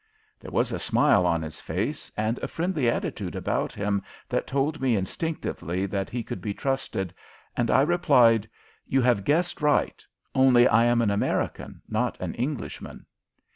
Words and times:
There 0.39 0.49
was 0.49 0.71
a 0.71 0.79
smile 0.79 1.27
on 1.27 1.43
his 1.43 1.61
face 1.61 2.11
and 2.17 2.39
a 2.39 2.47
friendly 2.47 2.89
attitude 2.89 3.35
about 3.35 3.71
him 3.71 4.01
that 4.29 4.47
told 4.47 4.81
me 4.81 4.95
instinctively 4.95 5.85
that 5.85 6.09
he 6.09 6.23
could 6.23 6.41
be 6.41 6.55
trusted, 6.55 7.13
and 7.55 7.69
I 7.69 7.83
replied, 7.83 8.49
"You 8.87 9.03
have 9.03 9.23
guessed 9.23 9.61
right 9.61 10.03
only 10.33 10.67
I 10.67 10.85
am 10.85 11.03
an 11.03 11.11
American, 11.11 11.83
not 11.87 12.19
an 12.19 12.33
Englishman." 12.33 13.05